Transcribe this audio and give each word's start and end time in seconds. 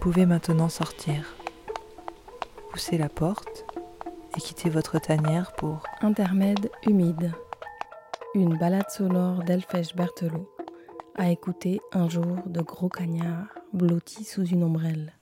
pouvez 0.00 0.24
maintenant 0.24 0.70
sortir. 0.70 1.34
Poussez 2.70 2.96
la 2.96 3.10
porte 3.10 3.66
et 4.34 4.40
quittez 4.40 4.70
votre 4.70 4.98
tanière 4.98 5.52
pour 5.52 5.82
Intermède 6.00 6.70
humide. 6.86 7.32
Une 8.34 8.56
balade 8.56 8.88
sonore 8.88 9.44
d'Elfèche 9.44 9.94
Berthelot 9.94 10.50
à 11.16 11.30
écouter 11.30 11.80
un 11.92 12.08
jour 12.08 12.38
de 12.46 12.62
gros 12.62 12.88
cagnards 12.88 13.48
blottis 13.74 14.24
sous 14.24 14.46
une 14.46 14.64
ombrelle. 14.64 15.12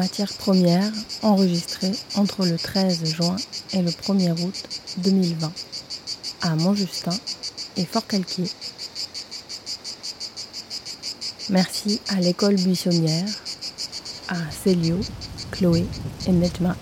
Matière 0.00 0.32
première 0.32 0.90
enregistrée 1.20 1.92
entre 2.14 2.46
le 2.46 2.56
13 2.56 3.04
juin 3.04 3.36
et 3.74 3.82
le 3.82 3.90
1er 3.90 4.32
août 4.42 4.64
2020 4.96 5.52
à 6.40 6.56
Montjustin 6.56 7.12
et 7.76 7.84
Fort-Calquier. 7.84 8.48
Merci 11.50 12.00
à 12.08 12.14
l'école 12.14 12.54
buissonnière, 12.54 13.28
à 14.28 14.36
Célio, 14.64 14.98
Chloé 15.50 15.84
et 16.26 16.32
Netma 16.32 16.74